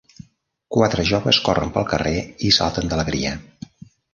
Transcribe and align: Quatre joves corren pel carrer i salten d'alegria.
Quatre 0.77 1.03
joves 1.09 1.39
corren 1.49 1.75
pel 1.75 1.87
carrer 1.91 2.15
i 2.49 2.53
salten 2.59 2.91
d'alegria. 2.95 3.39